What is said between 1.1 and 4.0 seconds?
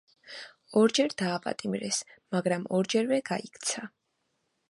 დააპატიმრეს, მაგრამ ორჯერვე გაიქცა.